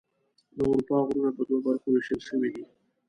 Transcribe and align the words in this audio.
د 0.55 0.57
اروپا 0.69 0.97
غرونه 1.05 1.29
په 1.37 1.41
دوه 1.47 1.61
برخو 1.65 1.87
ویشل 1.91 2.21
شوي 2.29 2.49
دي. 2.55 2.63